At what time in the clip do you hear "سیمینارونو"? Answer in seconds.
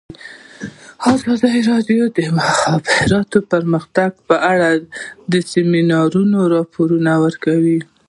5.51-6.39